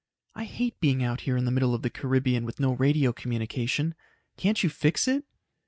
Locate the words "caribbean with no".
1.91-2.73